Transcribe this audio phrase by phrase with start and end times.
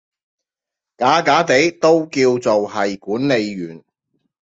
[0.97, 3.83] 假假地都叫做係管理員